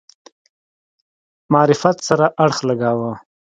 [1.53, 3.13] معرفت سره اړخ لګاوه.